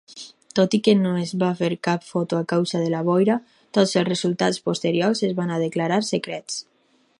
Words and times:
Tot 0.59 0.75
i 0.77 0.77
que 0.85 0.93
no 1.01 1.11
es 1.23 1.33
va 1.43 1.49
fer 1.59 1.69
cap 1.87 2.07
foto 2.13 2.39
a 2.39 2.47
causa 2.55 2.81
de 2.85 2.89
la 2.95 3.03
boira, 3.09 3.37
tots 3.79 3.95
els 4.01 4.09
resultats 4.09 4.61
posteriors 4.71 5.25
es 5.31 5.37
van 5.43 5.57
declarar 5.67 6.01
secrets. 6.13 6.61